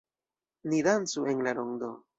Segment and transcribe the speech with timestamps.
[0.71, 1.97] Ni dancu en la rondo.